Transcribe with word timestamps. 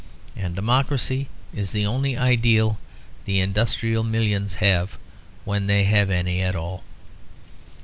And 0.35 0.55
democracy 0.55 1.27
is 1.53 1.69
the 1.69 1.85
only 1.85 2.17
ideal 2.17 2.79
the 3.25 3.39
industrial 3.39 4.03
millions 4.03 4.55
have, 4.55 4.97
when 5.45 5.67
they 5.67 5.83
have 5.83 6.09
any 6.09 6.41
at 6.41 6.55
all. 6.55 6.83